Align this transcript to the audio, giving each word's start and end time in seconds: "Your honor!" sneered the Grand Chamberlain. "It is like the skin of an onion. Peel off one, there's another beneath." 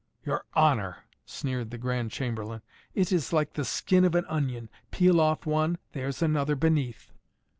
"Your 0.25 0.45
honor!" 0.55 1.03
sneered 1.27 1.69
the 1.69 1.77
Grand 1.77 2.09
Chamberlain. 2.09 2.63
"It 2.95 3.11
is 3.11 3.31
like 3.31 3.53
the 3.53 3.63
skin 3.63 4.03
of 4.03 4.15
an 4.15 4.25
onion. 4.27 4.67
Peel 4.89 5.21
off 5.21 5.45
one, 5.45 5.77
there's 5.91 6.23
another 6.23 6.55
beneath." 6.55 7.11